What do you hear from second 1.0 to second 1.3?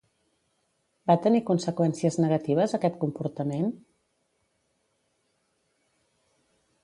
Va